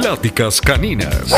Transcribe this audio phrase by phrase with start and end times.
[0.00, 1.32] Pláticas Caninas.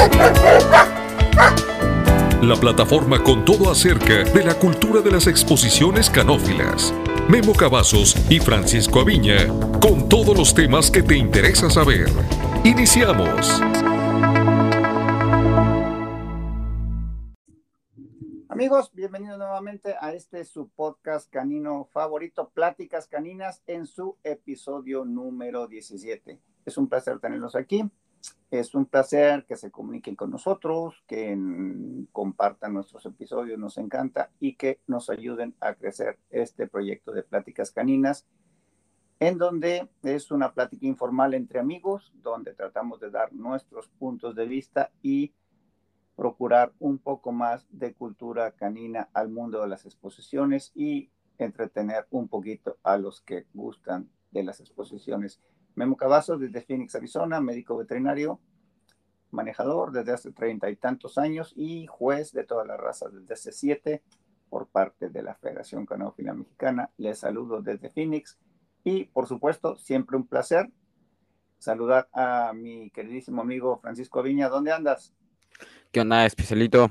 [2.42, 6.92] La plataforma con todo acerca de la cultura de las exposiciones canófilas.
[7.26, 9.48] Memo Cavazos y Francisco Aviña
[9.80, 12.08] con todos los temas que te interesa saber.
[12.62, 13.62] Iniciamos.
[18.50, 25.66] Amigos, bienvenidos nuevamente a este su podcast canino favorito, Pláticas Caninas, en su episodio número
[25.66, 26.38] 17.
[26.66, 27.90] Es un placer tenerlos aquí.
[28.50, 31.38] Es un placer que se comuniquen con nosotros, que
[32.10, 37.70] compartan nuestros episodios, nos encanta, y que nos ayuden a crecer este proyecto de Pláticas
[37.70, 38.26] Caninas,
[39.20, 44.46] en donde es una plática informal entre amigos, donde tratamos de dar nuestros puntos de
[44.46, 45.34] vista y
[46.16, 52.28] procurar un poco más de cultura canina al mundo de las exposiciones y entretener un
[52.28, 55.40] poquito a los que gustan de las exposiciones.
[55.74, 58.40] Memo Cavazos desde Phoenix, Arizona, médico veterinario,
[59.30, 63.52] manejador desde hace treinta y tantos años y juez de todas las razas desde hace
[63.52, 64.02] siete
[64.48, 66.90] por parte de la Federación Canófila Mexicana.
[66.96, 68.38] Les saludo desde Phoenix
[68.84, 70.70] y por supuesto siempre un placer
[71.58, 74.48] saludar a mi queridísimo amigo Francisco Viña.
[74.48, 75.14] ¿Dónde andas?
[75.92, 76.88] ¿Qué onda, especialito?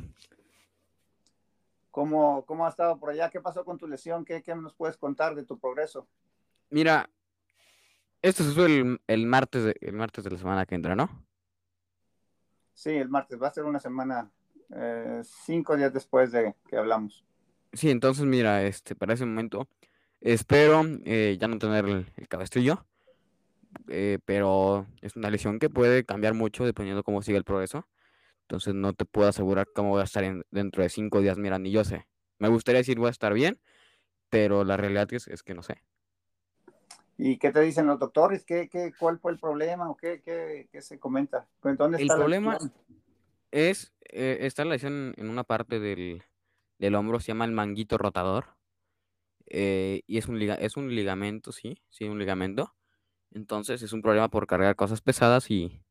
[1.92, 3.30] ¿Cómo, ¿Cómo ha estado por allá?
[3.30, 4.24] ¿Qué pasó con tu lesión?
[4.24, 6.08] ¿Qué, ¿Qué, nos puedes contar de tu progreso?
[6.70, 7.10] Mira,
[8.22, 11.10] esto se sube el, martes, de, el martes de la semana que entra, ¿no?
[12.74, 13.42] Sí, el martes.
[13.42, 14.32] Va a ser una semana,
[14.76, 17.26] eh, cinco días después de que hablamos.
[17.74, 19.68] Sí, entonces mira, este, para ese momento
[20.22, 22.86] espero eh, ya no tener el, cabestrillo,
[23.88, 27.88] eh, pero es una lesión que puede cambiar mucho dependiendo cómo sigue el progreso.
[28.42, 31.38] Entonces no te puedo asegurar cómo voy a estar dentro de cinco días.
[31.38, 32.08] Mira, ni yo sé.
[32.40, 33.60] Me gustaría decir voy a estar bien,
[34.30, 35.84] pero la realidad es, que no sé.
[37.22, 38.46] ¿Y qué te dicen los doctores?
[38.46, 41.50] ¿Qué, qué, cuál fue el problema o qué, qué, qué se comenta?
[41.62, 42.58] ¿Dónde está el problema
[43.52, 46.24] es, eh, está la lesión en una parte del,
[46.78, 48.56] del, hombro, se llama el manguito rotador.
[49.48, 52.74] Eh, y es un, liga, es un ligamento, sí, sí, un ligamento.
[53.32, 55.84] Entonces es un problema por cargar cosas pesadas y,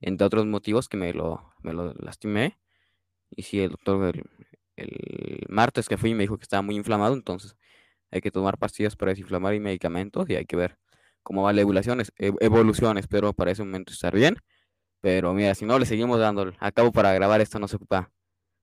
[0.00, 2.58] entre otros motivos que me lo, me lo lastimé.
[3.30, 4.12] Y si el doctor
[4.74, 7.56] el, martes que fui me dijo que estaba muy inflamado, entonces
[8.14, 10.78] hay que tomar pastillas para desinflamar y medicamentos y hay que ver
[11.24, 12.96] cómo va la evolución, evolución.
[12.96, 14.36] Espero para ese momento estar bien.
[15.00, 16.52] Pero mira, si no, le seguimos dando.
[16.60, 18.12] Acabo para grabar esto, no se ocupa,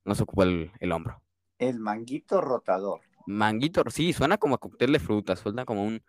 [0.05, 1.21] no se ocupa el, el hombro.
[1.59, 3.01] El manguito rotador.
[3.27, 6.01] Manguito, sí, suena como a cóctel de frutas, suena como un,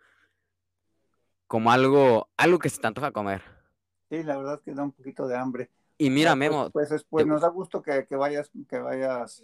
[1.47, 3.41] como algo, algo que se te antoja comer.
[4.09, 5.69] Sí, la verdad es que da un poquito de hambre.
[5.97, 6.71] Y mira, Memo.
[6.71, 9.43] Pues, pues, pues nos da gusto que, vayas, que vayas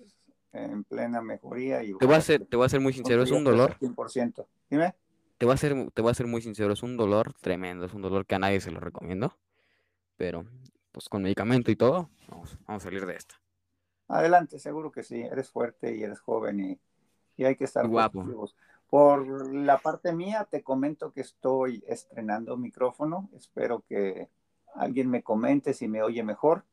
[0.53, 1.83] en plena mejoría.
[1.83, 3.77] Y, te, voy a ser, te voy a ser muy sincero, es un dolor.
[3.79, 4.45] 100%.
[4.69, 4.95] Dime.
[5.37, 7.93] Te voy, a ser, te voy a ser muy sincero, es un dolor tremendo, es
[7.93, 9.37] un dolor que a nadie se lo recomiendo.
[10.17, 10.45] Pero,
[10.91, 13.35] pues con medicamento y todo, vamos, vamos a salir de esta.
[14.09, 15.21] Adelante, seguro que sí.
[15.21, 16.79] Eres fuerte y eres joven y,
[17.37, 18.25] y hay que estar guapo.
[18.89, 23.29] Por la parte mía, te comento que estoy estrenando micrófono.
[23.35, 24.29] Espero que
[24.73, 26.66] alguien me comente si me oye mejor.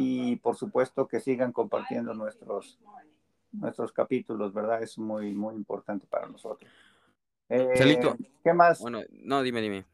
[0.00, 2.78] Y por supuesto que sigan compartiendo nuestros,
[3.52, 4.82] nuestros capítulos, ¿verdad?
[4.82, 6.70] Es muy, muy importante para nosotros.
[7.48, 8.00] Eh,
[8.42, 8.80] ¿Qué más?
[8.80, 9.84] Bueno, no, dime, dime.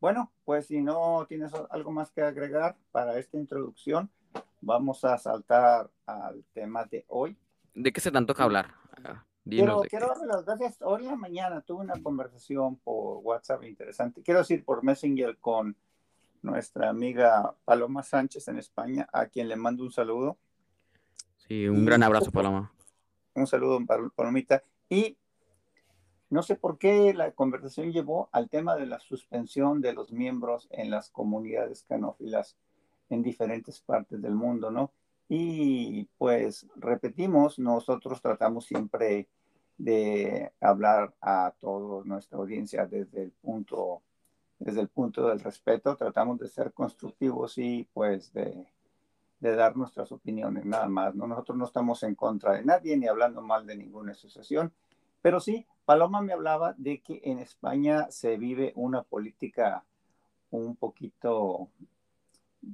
[0.00, 4.10] Bueno, pues si no tienes algo más que agregar para esta introducción,
[4.60, 7.38] vamos a saltar al tema de hoy.
[7.72, 8.74] ¿De qué se tanto que hablar?
[9.44, 10.82] quiero, quiero darle las gracias.
[10.82, 14.22] Hoy en la mañana tuve una conversación por WhatsApp interesante.
[14.22, 15.76] Quiero decir por Messenger con
[16.42, 20.36] nuestra amiga Paloma Sánchez en España, a quien le mando un saludo.
[21.36, 22.72] Sí, un gran abrazo, Paloma.
[23.34, 23.80] Un saludo,
[24.14, 24.62] Palomita.
[24.88, 25.16] Y
[26.30, 30.68] no sé por qué la conversación llevó al tema de la suspensión de los miembros
[30.70, 32.56] en las comunidades canófilas
[33.10, 34.92] en diferentes partes del mundo, ¿no?
[35.28, 39.28] Y pues repetimos, nosotros tratamos siempre
[39.78, 44.02] de hablar a toda nuestra audiencia desde el punto
[44.64, 48.66] desde el punto del respeto, tratamos de ser constructivos y pues de,
[49.40, 51.14] de dar nuestras opiniones, nada más.
[51.14, 51.26] ¿no?
[51.26, 54.72] Nosotros no estamos en contra de nadie ni hablando mal de ninguna asociación,
[55.20, 59.84] pero sí, Paloma me hablaba de que en España se vive una política
[60.50, 61.68] un poquito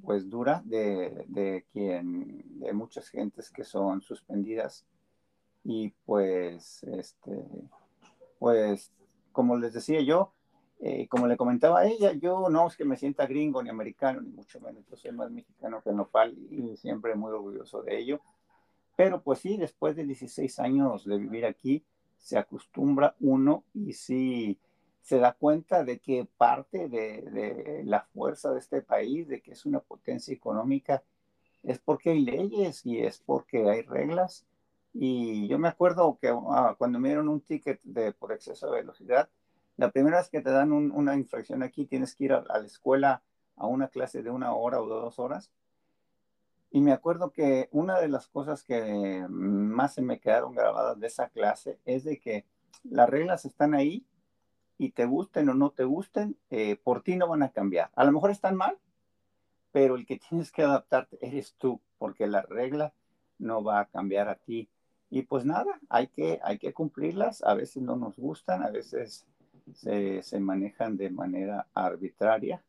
[0.05, 4.85] pues dura de, de quien, de muchas gentes que son suspendidas
[5.65, 7.47] y pues, este,
[8.39, 8.93] pues,
[9.33, 10.35] como les decía yo,
[10.81, 14.21] eh, como le comentaba a ella, yo no es que me sienta gringo ni americano,
[14.21, 18.21] ni mucho menos, yo soy más mexicano que nopal y siempre muy orgulloso de ello,
[18.97, 21.85] pero pues sí, después de 16 años de vivir aquí,
[22.19, 24.59] se acostumbra uno y sí
[25.01, 29.65] se da cuenta de que parte de, la fuerza de este país, de que es
[29.65, 31.03] una potencia económica,
[31.63, 34.47] es porque hay leyes y es porque hay reglas.
[34.93, 38.81] Y yo me acuerdo que ah, cuando me dieron un ticket de, por exceso de
[38.81, 39.31] velocidad,
[39.79, 43.23] la primera vez que te dan una infracción aquí, tienes que ir a, la escuela
[43.55, 45.53] a una clase de una hora o de dos horas.
[46.73, 51.07] Y me acuerdo que una de las cosas que más se me quedaron grabadas de
[51.07, 52.45] esa clase es de que
[52.83, 54.05] las reglas están ahí
[54.79, 57.93] y te gusten o no te gusten, eh, por ti no van a cambiar.
[57.95, 58.79] A lo mejor están mal,
[59.71, 62.93] pero el que tienes que adaptarte eres tú, porque la regla
[63.39, 64.69] no va a cambiar a ti.
[65.09, 67.45] Y pues nada, hay que, hay que cumplirlas.
[67.45, 69.25] A veces no nos gustan, a veces
[69.75, 72.63] se, manejan de manera arbitraria.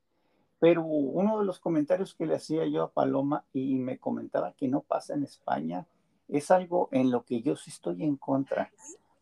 [0.60, 4.68] Pero uno de los comentarios que le hacía yo a Paloma y me comentaba que
[4.68, 5.88] no pasa en España
[6.28, 8.72] es algo en lo que yo sí estoy en contra.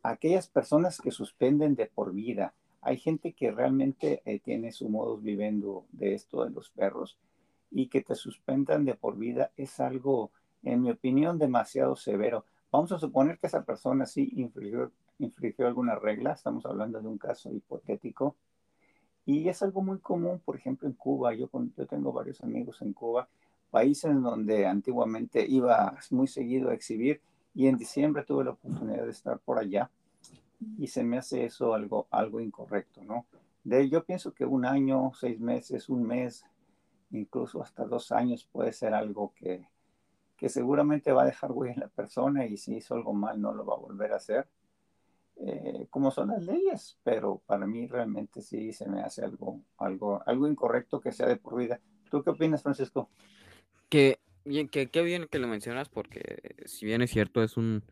[0.03, 2.53] Aquellas personas que suspenden de por vida.
[2.81, 7.17] Hay gente que realmente eh, tiene su modo viviendo de esto de los perros
[7.71, 10.31] y que te suspendan de por vida es algo,
[10.63, 12.45] en mi opinión, demasiado severo.
[12.71, 17.17] Vamos a suponer que esa persona sí infringió, infringió alguna regla, estamos hablando de un
[17.17, 18.35] caso hipotético,
[19.25, 21.33] y es algo muy común, por ejemplo, en Cuba.
[21.33, 23.27] Yo, yo tengo varios amigos en Cuba,
[23.69, 27.21] países donde antiguamente iba muy seguido a exhibir
[27.53, 29.89] y en diciembre tuve la oportunidad de estar por allá
[30.77, 33.25] y se me hace eso algo, algo incorrecto, ¿no?
[33.63, 36.45] De, yo pienso que un año, seis meses, un mes,
[37.11, 39.67] incluso hasta dos años puede ser algo que,
[40.37, 43.53] que seguramente va a dejar huella en la persona y si hizo algo mal no
[43.53, 44.47] lo va a volver a hacer,
[45.39, 50.21] eh, como son las leyes, pero para mí realmente sí se me hace algo, algo,
[50.25, 51.79] algo incorrecto que sea de por vida.
[52.09, 53.09] ¿Tú qué opinas, Francisco?
[53.89, 57.83] Que bien, que qué bien que lo mencionas, porque si bien es cierto, es un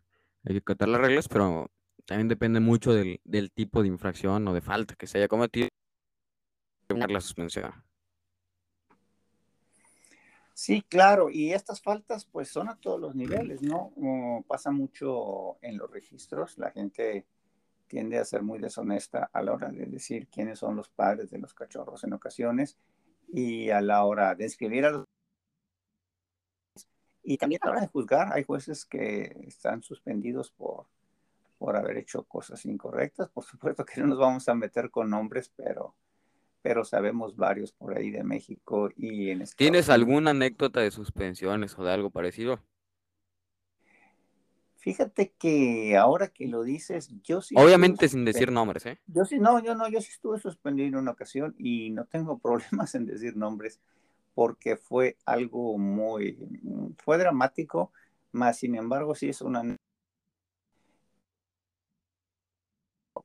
[0.44, 1.72] hay que acatar las reglas, pero
[2.06, 5.68] también depende mucho del, del tipo de infracción o de falta que se haya cometido
[6.90, 7.72] la suspensión.
[10.58, 13.92] Sí, claro, y estas faltas pues son a todos los niveles, ¿no?
[14.48, 17.26] pasa mucho en los registros, la gente
[17.88, 21.40] tiende a ser muy deshonesta a la hora de decir quiénes son los padres de
[21.40, 22.78] los cachorros en ocasiones
[23.28, 25.06] y a la hora de escribir a los...
[27.22, 30.86] Y también a la hora de juzgar, hay jueces que están suspendidos por,
[31.58, 33.28] por haber hecho cosas incorrectas.
[33.28, 35.96] Por supuesto que no nos vamos a meter con nombres, pero
[36.66, 41.78] pero sabemos varios por ahí de México y en Estados ¿Tienes alguna anécdota de suspensiones
[41.78, 42.60] o de algo parecido?
[44.78, 47.54] Fíjate que ahora que lo dices, yo sí.
[47.56, 49.00] Obviamente sin decir nombres, ¿eh?
[49.06, 52.40] Yo sí, no, yo no, yo sí estuve suspendido en una ocasión y no tengo
[52.40, 53.80] problemas en decir nombres
[54.34, 56.36] porque fue algo muy,
[56.98, 57.92] fue dramático,
[58.32, 59.62] más sin embargo sí es una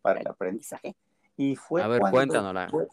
[0.03, 0.95] para el aprendizaje.
[1.39, 2.87] Y fue A ver, cuéntanosla fue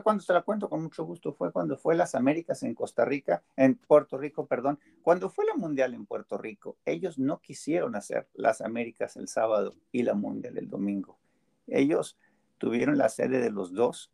[0.00, 3.42] cuando, se la cuento con mucho gusto, fue cuando fue las Américas en Costa Rica,
[3.56, 8.28] en Puerto Rico, perdón, cuando fue la Mundial en Puerto Rico, ellos no quisieron hacer
[8.32, 11.18] las Américas el sábado y la Mundial el domingo.
[11.66, 12.16] Ellos
[12.58, 14.12] tuvieron la sede de los dos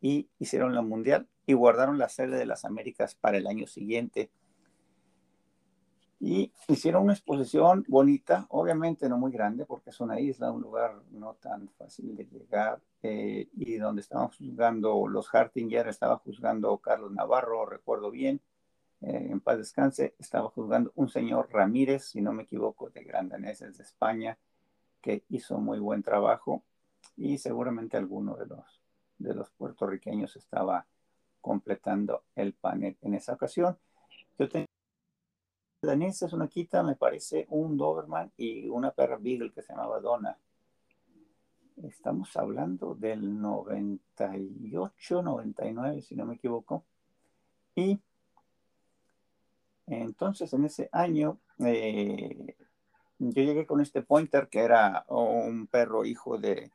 [0.00, 4.30] y hicieron la Mundial y guardaron la sede de las Américas para el año siguiente
[6.26, 11.00] y hicieron una exposición bonita, obviamente no muy grande porque es una isla, un lugar
[11.12, 17.12] no tan fácil de llegar eh, y donde estaban juzgando los Hartinger, estaba juzgando Carlos
[17.12, 18.40] Navarro, recuerdo bien,
[19.02, 23.76] eh, en paz descanse, estaba juzgando un señor Ramírez, si no me equivoco, de Grandaneses
[23.76, 24.36] de España,
[25.00, 26.64] que hizo muy buen trabajo
[27.16, 28.82] y seguramente alguno de los,
[29.18, 30.88] de los puertorriqueños estaba
[31.40, 33.78] completando el panel en esa ocasión.
[34.40, 34.65] Yo tenía
[35.86, 40.00] danesa es una quita, me parece, un Doberman y una perra Beagle que se llamaba
[40.00, 40.38] Donna.
[41.82, 46.84] Estamos hablando del 98, 99, si no me equivoco.
[47.74, 48.00] Y
[49.86, 52.56] entonces en ese año eh,
[53.18, 56.72] yo llegué con este pointer que era un perro hijo de,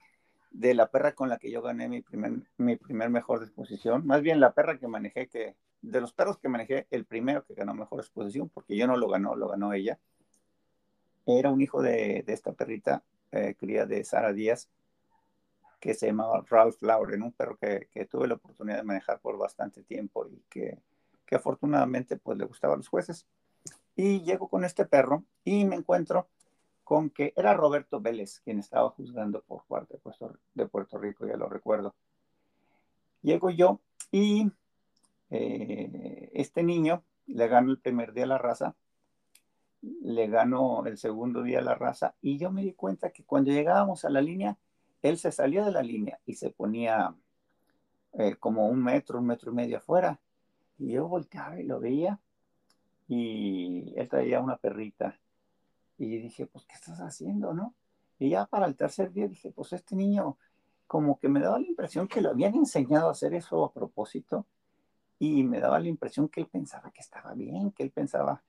[0.52, 4.06] de, la perra con la que yo gané mi primer, mi primer mejor disposición.
[4.06, 7.54] Más bien la perra que manejé que de los perros que manejé, el primero que
[7.54, 10.00] ganó mejor exposición, porque yo no lo ganó, lo ganó ella,
[11.26, 14.70] era un hijo de, esta perrita, eh, cría de Sara Díaz,
[15.80, 19.84] que se llamaba Ralph Lauren, un perro que, tuve la oportunidad de manejar por bastante
[19.84, 20.78] tiempo y que,
[21.32, 23.26] afortunadamente pues le gustaba a los jueces.
[23.96, 26.28] Y llego con este perro y me encuentro
[26.84, 29.98] con que era Roberto Vélez quien estaba juzgando por parte
[30.56, 31.96] de Puerto Rico, ya lo recuerdo.
[33.22, 33.80] Llego yo
[34.12, 34.52] y
[35.32, 38.76] eh, este niño le ganó el primer día la raza,
[39.82, 44.04] le ganó el segundo día la raza y yo me di cuenta que cuando llegábamos
[44.06, 44.58] a la línea,
[45.02, 47.16] él se salía de la línea y se ponía
[48.14, 50.20] eh, como un metro, un metro y medio afuera.
[50.78, 52.20] Y yo volteaba y lo veía
[53.08, 55.18] y él traía una perrita.
[55.98, 57.74] Y dije, pues, ¿qué estás haciendo, no?
[58.20, 60.38] Y ya para el tercer día dije, pues este niño
[60.88, 64.46] como que me daba la impresión que lo habían enseñado a hacer eso a propósito
[65.22, 68.42] y me daba la impresión que él pensaba que estaba bien, que él pensaba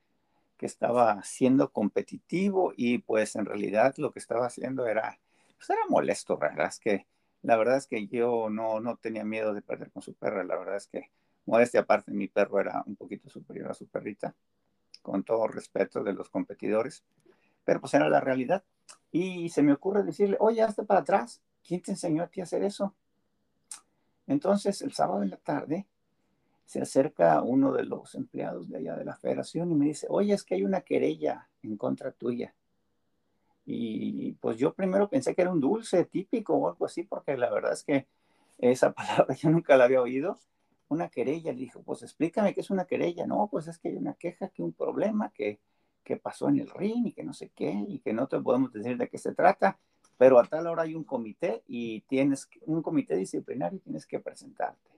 [0.57, 5.21] que estaba siendo competitivo y pues en realidad lo que estaba haciendo era,
[5.59, 6.69] pues era molesto, ¿verdad?
[6.69, 7.07] Es que
[7.43, 10.57] la verdad es que yo no, no tenía miedo de perder con su perra, la
[10.57, 11.11] verdad es que
[11.45, 14.35] modestia aparte, mi perro era un poquito superior a su perrita,
[15.03, 17.05] con todo respeto de los competidores,
[17.67, 18.65] pero pues era la realidad.
[19.11, 22.45] Y se me ocurre decirle, oye, hazte para atrás, ¿quién te enseñó a ti a
[22.45, 22.95] hacer eso?
[24.27, 25.87] Entonces, el sábado en la tarde,
[26.73, 30.33] se acerca uno de los empleados de allá de la federación y me dice, oye,
[30.33, 32.55] es que hay una querella en contra tuya.
[33.67, 37.51] Y pues yo primero pensé que era un dulce típico o algo así, porque la
[37.51, 38.09] verdad es que
[38.57, 40.39] esa palabra yo nunca la había oído.
[40.89, 43.27] Una querella, le dijo, pues explícame qué es una querella.
[43.27, 45.61] No, pues es que hay una queja, que un problema, que,
[46.03, 48.73] que pasó en el ring y que no sé qué, y que no te podemos
[48.73, 49.79] decir de qué se trata,
[50.17, 54.21] pero a tal hora hay un comité y tienes un comité disciplinario y tienes que
[54.21, 54.91] presentarte.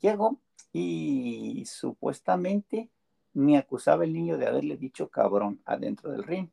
[0.00, 0.40] Llego
[0.76, 2.90] y supuestamente
[3.32, 6.48] me acusaba el niño de haberle dicho cabrón adentro del ring.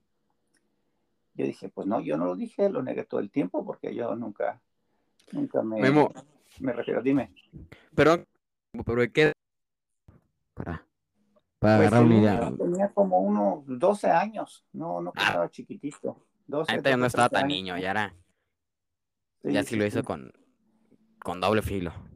[1.33, 4.15] Yo dije, pues no, yo no lo dije, lo negué todo el tiempo porque yo
[4.15, 4.61] nunca,
[5.31, 5.79] nunca me,
[6.59, 7.33] me refiero, dime.
[7.95, 8.23] Pero,
[8.85, 9.33] pero ¿qué?
[10.53, 10.85] Para,
[11.57, 12.53] para pues agarrar una idea.
[12.55, 15.25] Tenía como unos 12 años, no, no ah.
[15.25, 16.27] estaba chiquitito.
[16.45, 18.15] 12, ya no estaba tan niño, ya era.
[19.41, 20.31] ya sí, lo hizo con,
[21.23, 22.10] con doble filo.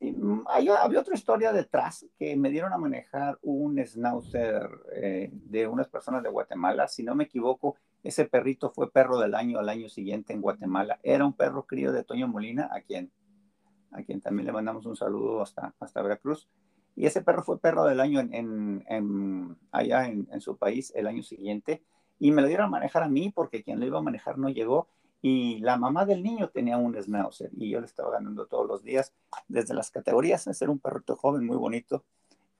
[0.00, 5.88] Mm, había otra historia detrás que me dieron a manejar un schnauzer eh, de unas
[5.88, 6.88] personas de Guatemala.
[6.88, 10.98] Si no me equivoco, ese perrito fue perro del año al año siguiente en Guatemala.
[11.02, 13.12] Era un perro crío de Toño Molina, a quien,
[13.92, 16.48] a quien también le mandamos un saludo hasta, hasta Veracruz.
[16.96, 21.06] Y ese perro fue perro del año en, en, allá en, en, su país el
[21.06, 21.82] año siguiente.
[22.18, 24.48] Y me lo dieron a manejar a mí porque quien lo iba a manejar no
[24.48, 24.88] llegó.
[25.22, 28.82] Y la mamá del niño tenía un schnauzer y yo le estaba ganando todos los
[28.82, 29.12] días
[29.48, 32.04] desde las categorías, ser un perrito joven muy bonito.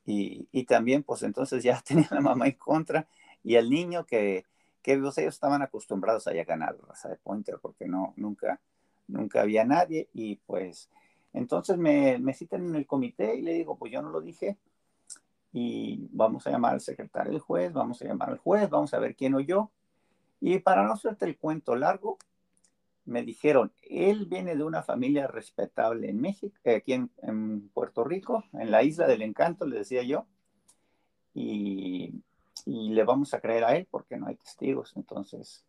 [0.05, 3.07] Y, y, también, pues entonces ya tenía la mamá en contra
[3.43, 4.45] y el niño que,
[4.83, 8.61] que ellos estaban acostumbrados a ganar raza de pointer porque no, nunca,
[9.09, 10.91] nunca había nadie y pues
[11.33, 14.59] entonces me, me citan en el comité y le digo, pues yo no lo dije
[15.53, 18.99] y vamos a llamar al secretario del juez, vamos a llamar al juez, vamos a
[18.99, 19.71] ver quién oyó.
[20.41, 22.19] Y para no hacerte el cuento largo,
[23.11, 28.05] me dijeron, él viene de una familia respetable en México, eh, aquí en, en, Puerto
[28.05, 30.27] Rico, en la isla del encanto, le decía yo,
[31.35, 32.23] y,
[32.67, 35.65] y, le vamos a creer a él porque no hay testigos, entonces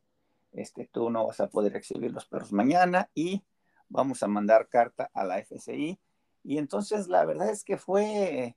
[0.54, 3.44] este, tú no vas a poder exhibir los perros mañana y
[3.90, 6.00] vamos a mandar carta a la FCI.
[6.44, 8.56] Y entonces la verdad es que fue,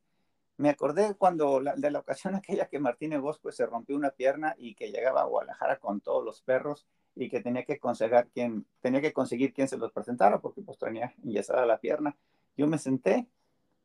[0.58, 4.74] me acordé cuando de la ocasión aquella que Martínez Bosco se rompió una pierna y
[4.74, 9.00] que llegaba a Guadalajara con todos los perros y que tenía que conseguir quién, tenía
[9.00, 12.16] que conseguir quién se los presentara porque pues tenía enyesada la pierna.
[12.56, 13.26] Yo me senté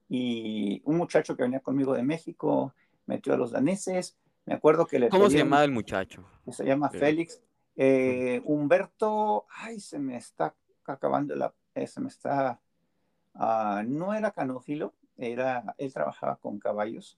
[0.07, 2.73] y un muchacho que venía conmigo de México
[3.05, 4.17] metió a los daneses.
[4.45, 5.09] Me acuerdo que le...
[5.09, 6.25] ¿Cómo se llamaba el muchacho?
[6.51, 7.41] Se llama Félix.
[7.75, 10.53] Eh, Humberto, ay, se me está
[10.85, 11.53] acabando la...
[11.75, 12.59] Eh, se me está...
[13.35, 17.17] Uh, no era canófilo, era, él trabajaba con caballos,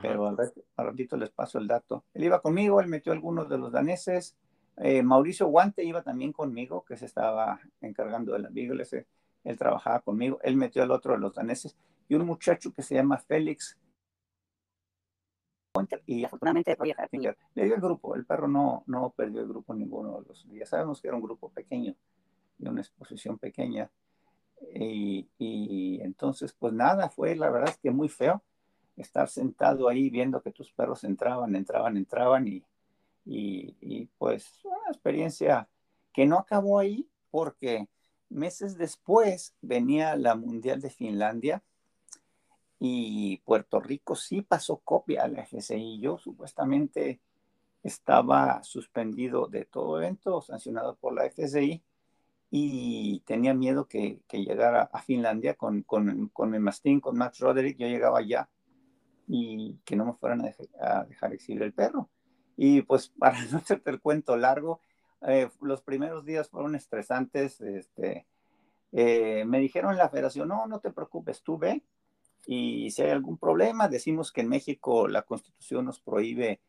[0.00, 0.36] pero al,
[0.76, 2.04] ratito les paso el dato.
[2.14, 4.36] Él iba conmigo, él metió algunos de los daneses,
[4.76, 8.84] eh, Mauricio Guante iba también conmigo, que se estaba encargando de la Beagle,
[9.44, 11.76] él trabajaba conmigo, él metió al otro de los daneses,
[12.08, 13.78] y un muchacho que se llama Félix.
[16.06, 16.76] Y afortunadamente
[17.54, 20.70] le dio el grupo, el perro no, no perdió el grupo ninguno de los días.
[20.70, 21.94] Sabemos que era un grupo pequeño
[22.58, 23.90] y una exposición pequeña.
[24.74, 28.42] Y, y entonces, pues nada, fue la verdad es que muy feo
[28.96, 32.64] estar sentado ahí viendo que tus perros entraban, entraban, entraban y,
[33.26, 35.68] y, pues una experiencia
[36.12, 37.88] que no acabó ahí porque
[38.28, 41.62] meses después venía la Mundial de Finlandia
[42.78, 45.98] y Puerto Rico sí pasó copia a la FCI.
[46.00, 47.20] Yo supuestamente
[47.82, 51.82] estaba suspendido de todo evento, sancionado por la FCI,
[52.50, 56.52] y tenía miedo que, que llegara a Finlandia con, con, con
[57.00, 57.76] con Max Roderick.
[57.78, 58.48] Yo llegaba allá
[59.26, 62.08] y que no me fueran a, a dejar exhibir el perro.
[62.56, 64.80] Y pues para no hacerte el cuento largo,
[65.26, 67.60] eh, los primeros días fueron estresantes.
[67.60, 68.26] Este,
[68.92, 71.82] eh, me dijeron en la federación, no, no te preocupes, tú ve.
[72.46, 76.60] Y si hay algún problema, decimos que en México la constitución nos prohíbe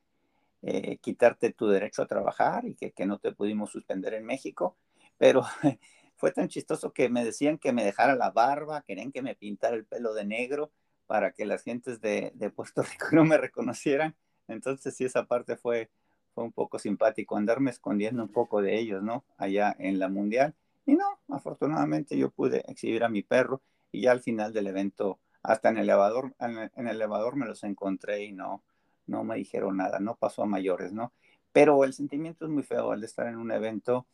[0.63, 4.75] eh, quitarte tu derecho a trabajar y que, que, no te pudimos suspender en México.
[5.17, 5.44] pero
[6.15, 9.75] fue tan chistoso que me decían que me dejara la barba, querían que me pintara
[9.75, 10.72] el pelo de negro
[11.06, 14.15] para que las gentes de, de Puerto Rico no me reconocieran.
[14.48, 15.89] Entonces sí, esa parte fue,
[16.34, 19.24] fue un poco simpático, andarme escondiendo un poco de ellos, ¿no?
[19.38, 20.56] Allá en la mundial.
[20.86, 23.62] Y no, afortunadamente yo pude exhibir a mi perro
[23.92, 27.63] y ya al final del evento, hasta en el elevador, en el, elevador me los
[27.63, 28.63] encontré y no,
[29.06, 31.12] no me dijeron nada, no pasó a mayores, ¿no?
[31.51, 34.06] Pero el sentimiento es muy feo al estar en un evento.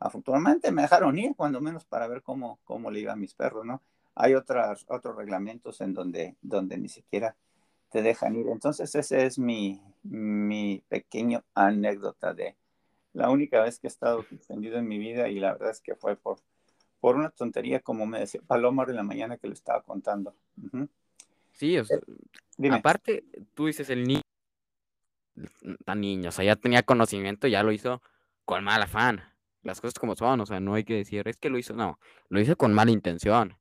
[0.00, 3.64] Afortunadamente me dejaron ir, cuando menos para ver cómo, cómo le iba a mis perros,
[3.64, 3.82] ¿no?
[4.14, 7.36] Hay otras, otros reglamentos en donde, donde ni siquiera
[7.90, 8.48] te dejan ir.
[8.48, 12.56] Entonces, ese es mi, mi pequeño anécdota de
[13.12, 15.94] la única vez que he estado suspendido en mi vida y la verdad es que
[15.94, 16.38] fue por,
[17.00, 20.34] por una tontería, como me decía Paloma de la mañana que le estaba contando.
[21.52, 21.98] Sí, o sea,
[22.58, 24.22] eh, aparte, tú dices el niño,
[25.84, 28.02] tan niño, o sea, ya tenía conocimiento, ya lo hizo
[28.44, 29.22] con mal afán.
[29.62, 31.98] Las cosas como son, o sea, no hay que decir, es que lo hizo, no,
[32.28, 33.57] lo hizo con mala intención.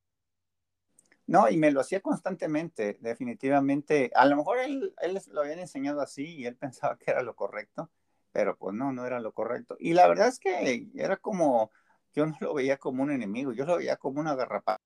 [1.28, 4.10] No, y me lo hacía constantemente, definitivamente.
[4.16, 7.36] A lo mejor él, él lo habían enseñado así y él pensaba que era lo
[7.36, 7.92] correcto,
[8.32, 9.76] pero pues no, no era lo correcto.
[9.78, 11.72] Y la verdad es que era como,
[12.14, 14.82] yo no lo veía como un enemigo, yo lo veía como una garrapata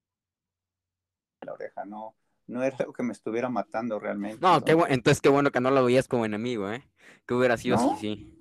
[1.41, 2.15] en la oreja, no,
[2.47, 4.39] no era algo que me estuviera matando realmente.
[4.41, 6.83] No, Qué bueno, entonces qué bueno que no lo veías como enemigo, ¿eh?
[7.27, 8.37] Que hubiera sido así, sí.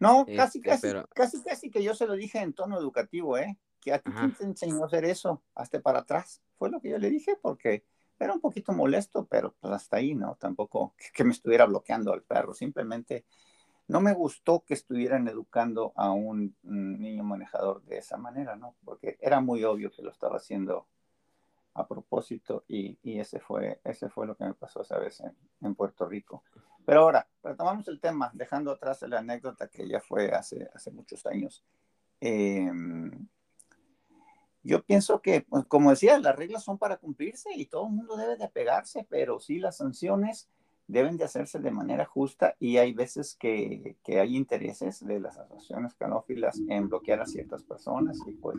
[0.00, 3.58] No, casi, este, casi, casi, casi que yo se lo dije en tono educativo, ¿eh?
[3.80, 6.98] Que a ti te enseñó a hacer eso, hasta para atrás fue lo que yo
[6.98, 7.84] le dije porque
[8.18, 10.36] era un poquito molesto, pero pues hasta ahí, ¿no?
[10.36, 13.24] Tampoco que, me estuviera bloqueando al perro, simplemente
[13.86, 18.74] no me gustó que estuvieran educando a un, niño manejador de esa manera, ¿no?
[18.84, 20.86] Porque era muy obvio que lo estaba haciendo
[21.72, 25.22] a propósito y, ese, fue, ese fue lo que me pasó esa vez
[25.60, 26.42] en, Puerto Rico.
[26.84, 31.24] Pero ahora, retomamos el tema, dejando atrás la anécdota que ya fue hace, hace muchos
[31.24, 31.64] años.
[32.20, 32.70] Eh,
[34.62, 38.16] yo pienso que, pues, como decía, las reglas son para cumplirse y todo el mundo
[38.16, 40.48] debe de apegarse, pero sí las sanciones
[40.88, 45.36] deben de hacerse de manera justa y hay veces que, que hay intereses de las
[45.36, 48.56] asociaciones canófilas en bloquear a ciertas personas y pues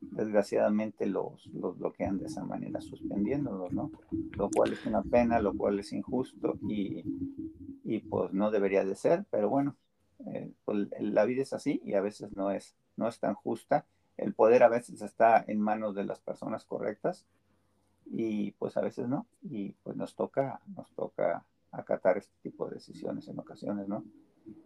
[0.00, 3.90] desgraciadamente los, los bloquean de esa manera, suspendiéndolos, ¿no?
[4.36, 7.02] Lo cual es una pena, lo cual es injusto y,
[7.84, 9.76] y pues no debería de ser, pero bueno,
[10.26, 13.86] eh, pues, la vida es así y a veces no es, no es tan justa
[14.20, 17.26] el poder a veces está en manos de las personas correctas
[18.04, 19.26] y pues a veces no.
[19.42, 24.04] Y pues nos toca, nos toca acatar este tipo de decisiones en ocasiones, ¿no?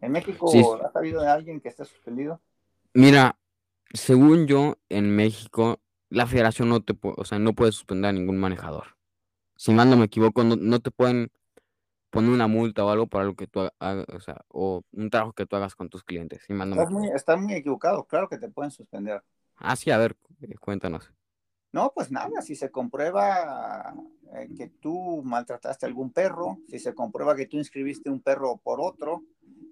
[0.00, 0.50] ¿En México
[0.82, 2.40] ha sabido de alguien que esté suspendido?
[2.94, 3.38] Mira,
[3.92, 8.12] según yo, en México, la federación no te puede, o sea, no puede suspender a
[8.12, 8.96] ningún manejador.
[9.56, 11.30] Si mal no me equivoco, no, te pueden
[12.10, 15.32] poner una multa o algo por algo que tú hagas, o sea, o un trabajo
[15.32, 16.42] que tú hagas con tus clientes.
[16.44, 19.22] Si estás, muy, estás muy equivocado, claro que te pueden suspender.
[19.56, 21.12] Ah, sí, a ver, eh, cuéntanos.
[21.72, 23.94] No, pues nada, si se comprueba
[24.34, 28.60] eh, que tú maltrataste a algún perro, si se comprueba que tú inscribiste un perro
[28.62, 29.24] por otro,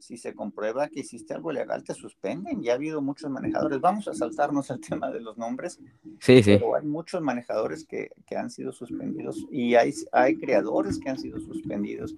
[0.03, 2.61] si se comprueba que hiciste algo ilegal, te suspenden.
[2.61, 3.81] Ya ha habido muchos manejadores.
[3.81, 5.79] Vamos a saltarnos el tema de los nombres.
[6.19, 6.55] Sí, sí.
[6.55, 11.21] Pero hay muchos manejadores que, que han sido suspendidos y hay, hay creadores que han
[11.21, 12.17] sido suspendidos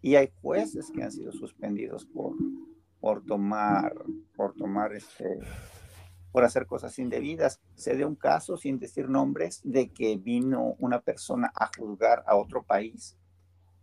[0.00, 2.32] y hay jueces que han sido suspendidos por,
[3.00, 3.94] por tomar,
[4.34, 5.38] por tomar este,
[6.36, 7.62] por hacer cosas indebidas.
[7.76, 12.36] Se dio un caso, sin decir nombres, de que vino una persona a juzgar a
[12.36, 13.16] otro país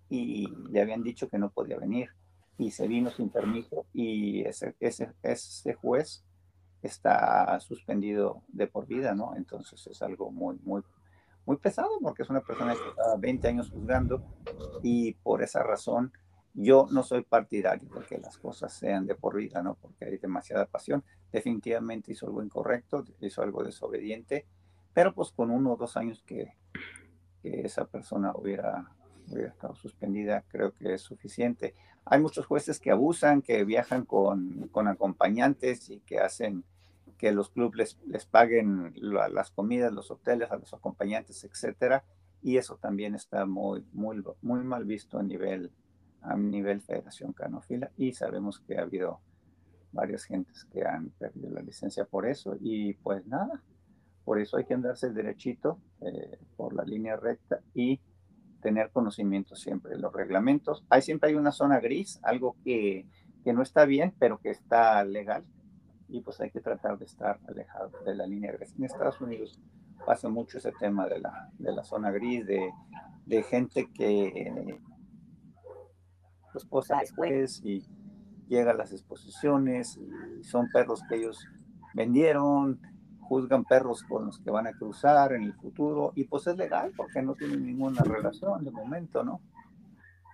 [0.07, 2.09] y le habían dicho que no podía venir
[2.59, 6.23] y se vino sin permiso y ese, ese, ese juez
[6.83, 9.35] está suspendido de por vida, ¿no?
[9.35, 10.83] Entonces es algo muy, muy,
[11.47, 14.23] muy pesado porque es una persona que está 20 años juzgando
[14.83, 16.13] y por esa razón
[16.53, 19.75] yo no soy partidario de que las cosas sean de por vida, ¿no?
[19.75, 21.03] Porque hay demasiada pasión.
[21.31, 24.45] Definitivamente hizo algo incorrecto, hizo algo desobediente,
[24.93, 26.55] pero pues con uno o dos años que,
[27.43, 28.89] esa persona hubiera,
[29.35, 31.75] estado suspendida, creo que es suficiente.
[32.05, 36.63] Hay muchos jueces que abusan, que viajan con, acompañantes y que hacen
[37.17, 42.05] que los clubes les, paguen las comidas, los hoteles a los acompañantes, etcétera,
[42.41, 45.69] y eso también está muy, muy mal visto a nivel
[46.23, 49.19] a nivel Federación Canófila y sabemos que ha habido
[49.91, 53.61] varias gentes que han perdido la licencia por eso y pues nada,
[54.25, 57.99] por eso hay que andarse derechito eh, por la línea recta y
[58.61, 60.85] tener conocimiento siempre de los reglamentos.
[60.89, 63.05] Hay siempre hay una zona gris, algo que,
[63.43, 65.43] que no está bien, pero que está legal
[66.07, 68.73] y pues hay que tratar de estar alejado de la línea gris.
[68.77, 69.59] En Estados Unidos
[70.05, 72.71] pasa mucho ese tema de la, de la zona gris, de,
[73.25, 74.79] de gente que
[76.57, 77.85] esposa después y
[78.47, 81.47] llega a las exposiciones y son perros que ellos
[81.93, 82.79] vendieron
[83.23, 86.91] juzgan perros con los que van a cruzar en el futuro y pues es legal
[86.95, 89.41] porque no tienen ninguna relación de momento, ¿no?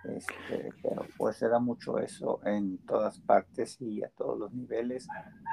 [0.06, 5.08] Este, pero pues se da mucho eso en todas partes y a todos los niveles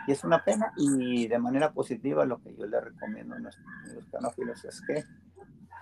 [0.07, 3.67] y es una pena y de manera positiva lo que yo le recomiendo a nuestros
[4.13, 5.03] canófilos es que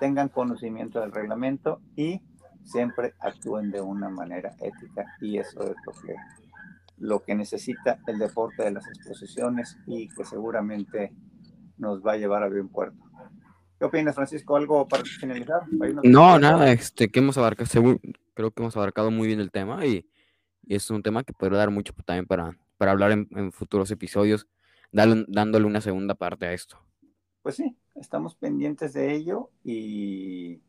[0.00, 2.22] tengan conocimiento del reglamento y
[2.64, 6.16] siempre actúen de una manera ética y eso es lo que
[6.98, 11.12] lo que necesita el deporte de las exposiciones y que seguramente
[11.76, 13.02] nos va a llevar a buen puerto.
[13.78, 14.56] ¿Qué opinas, Francisco?
[14.56, 15.62] ¿Algo para finalizar?
[16.04, 17.98] No, nada, este, que hemos abarcado,
[18.34, 20.08] creo que hemos abarcado muy bien el tema y,
[20.66, 24.46] es un tema que puede dar mucho también para, para hablar en, futuros episodios,
[24.92, 26.78] dándole una segunda parte a esto.
[27.42, 30.62] Pues sí, estamos pendientes de ello y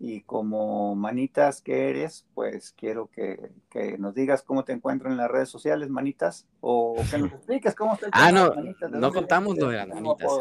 [0.00, 3.50] y como manitas que eres, pues quiero que,
[3.98, 7.94] nos digas cómo te encuentran en las redes sociales, manitas, o que nos expliques cómo
[7.94, 8.54] está Ah, no,
[8.90, 10.32] no contamos lo de las manitas.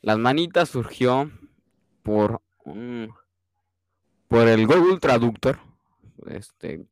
[0.00, 1.30] Las manitas surgió
[2.02, 2.42] por
[4.32, 5.58] por el Google Traductor,
[6.26, 6.86] este,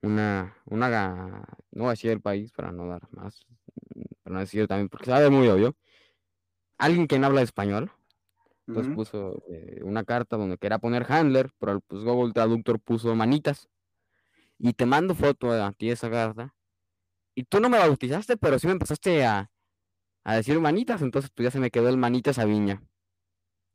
[0.00, 3.44] una, una, no voy a decir el país para no dar más,
[4.22, 5.76] para no decir también, porque sabe muy obvio,
[6.78, 7.92] alguien que no habla español,
[8.70, 13.68] entonces puso eh, una carta donde quería poner handler, pero pues Google Traductor puso manitas.
[14.58, 16.54] Y te mando foto a ti esa carta.
[17.34, 19.50] Y tú no me bautizaste, pero sí me empezaste a,
[20.24, 22.80] decir manitas, entonces pues ya se me quedó el manitas a viña.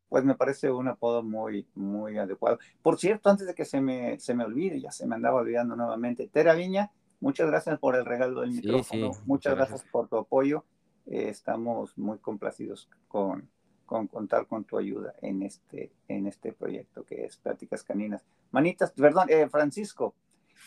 [0.07, 2.59] Pues me parece un apodo muy, muy adecuado.
[2.81, 5.75] Por cierto, antes de que se me, se me olvide, ya se me andaba olvidando
[5.75, 9.83] nuevamente, Tera Viña, muchas gracias por el regalo del micrófono, muchas gracias.
[9.91, 10.63] por tu apoyo.
[11.07, 13.49] Eh, estamos muy complacidos con,
[13.85, 18.25] con contar con tu ayuda en este, en este proyecto que es Pláticas Caninas.
[18.51, 20.15] Manitas, perdón, eh, Francisco,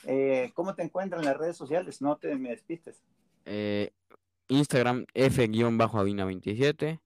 [0.05, 2.01] eh, ¿cómo te encuentran en las redes sociales?
[2.01, 3.03] No te me despistes.
[3.45, 3.91] Eh,
[4.49, 7.01] Instagram F-Avina27,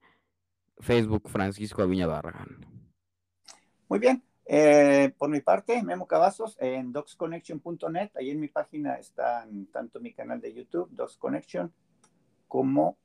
[0.78, 2.66] Facebook Francisco Aviña Barragán.
[3.88, 4.22] Muy bien.
[5.16, 8.10] por mi parte, Memo Cavazos en docsconnection.net.
[8.16, 11.72] Ahí en mi página están tanto mi canal de YouTube, Docs Connection,
[12.48, 12.98] como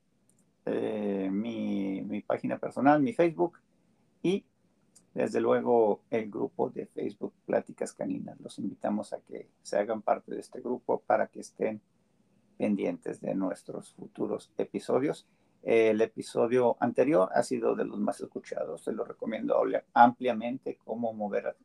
[0.66, 3.58] eh, mi, mi, página personal, mi Facebook
[4.22, 4.44] y
[5.14, 8.38] desde luego el grupo de Facebook Pláticas Caninas.
[8.40, 11.80] Los invitamos a que se hagan parte de este grupo para que estén
[12.56, 15.26] pendientes de nuestros futuros episodios.
[15.62, 19.60] El episodio anterior ha sido de los más escuchados, se lo recomiendo
[19.92, 21.56] ampliamente cómo mover a,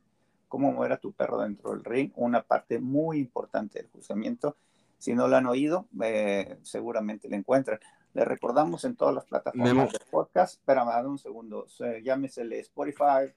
[0.48, 4.58] cómo mover a tu perro dentro del ring, una parte muy importante del juzgamiento.
[4.98, 7.80] Si no lo han oído, eh, seguramente lo encuentran.
[8.13, 10.60] Le recordamos en todas las plataformas de podcast.
[10.60, 11.65] Espérame, dame un segundo.
[12.04, 13.34] llámesele Spotify,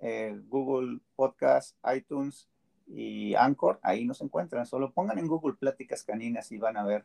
[0.00, 2.48] eh, Google Podcast, iTunes
[2.88, 3.78] y Anchor.
[3.82, 4.66] Ahí nos encuentran.
[4.66, 7.04] Solo pongan en Google Pláticas Caninas y van a ver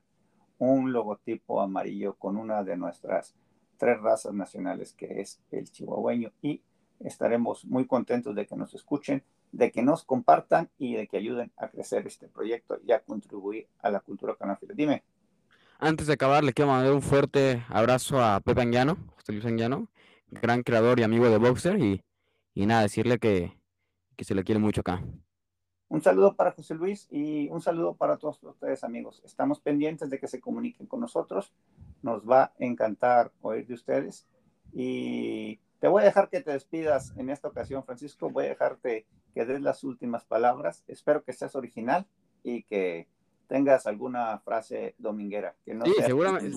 [0.58, 3.36] un logotipo amarillo con una de nuestras
[3.78, 6.62] tres razas nacionales que es el chihuahueño y
[6.99, 11.52] estaremos muy contentos de que nos escuchen, de que nos compartan y de que ayuden
[11.58, 14.73] a crecer este proyecto y a contribuir a la cultura canófila.
[14.73, 15.04] Dime.
[15.80, 19.90] Antes de acabar, le quiero mandar un fuerte abrazo a Pepe Anguiano, José Luis Anguiano,
[20.28, 22.02] gran creador y amigo de Boxer, y,
[22.56, 23.58] nada, decirle que,
[24.18, 25.04] se le quiere mucho acá.
[25.90, 29.22] Un saludo para José Luis y un saludo para todos ustedes, amigos.
[29.26, 31.54] Estamos pendientes de que se comuniquen con nosotros.
[32.02, 34.26] Nos va a encantar oír de ustedes.
[34.72, 38.30] Y te voy a dejar que te despidas en esta ocasión, Francisco.
[38.30, 40.84] Voy a dejarte que des las últimas palabras.
[40.88, 42.08] Espero que seas original
[42.42, 43.08] y que
[43.54, 45.56] tengas alguna frase dominguera.
[45.63, 46.50] Que no sí, seguramente.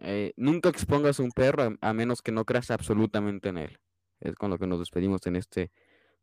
[0.00, 3.80] Eh, nunca expongas un perro a, menos que no creas absolutamente en él.
[4.20, 5.72] Es con lo que nos despedimos en este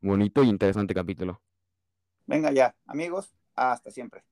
[0.02, 1.42] bonito y interesante capítulo.
[2.28, 4.24] Venga ya, amigos, hasta siempre.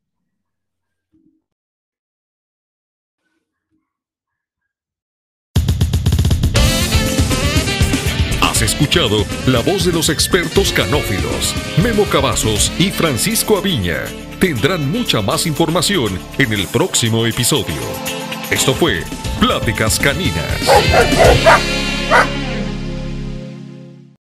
[8.54, 14.04] Has escuchado la voz de los expertos canófilos, Memo Cavazos y Francisco Aviña
[14.40, 17.82] tendrán mucha más información en el próximo episodio.
[18.52, 19.02] Esto fue
[19.40, 20.70] Pláticas Caninas.